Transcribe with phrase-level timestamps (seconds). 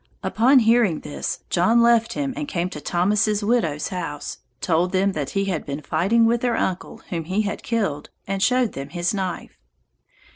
[0.23, 5.29] Upon hearing this, John left him and came to Thomas' widow's house, told them that
[5.37, 9.13] he had been fighting with their uncle, whom he had killed, and showed them his
[9.13, 9.59] knife.